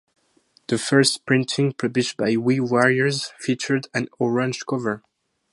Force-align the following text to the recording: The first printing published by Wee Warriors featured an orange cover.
The 0.65 0.79
first 0.79 1.27
printing 1.27 1.73
published 1.73 2.17
by 2.17 2.35
Wee 2.35 2.59
Warriors 2.59 3.33
featured 3.39 3.87
an 3.93 4.07
orange 4.17 4.65
cover. 4.67 5.03